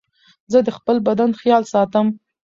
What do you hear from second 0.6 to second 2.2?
د خپل بدن خيال ساتم.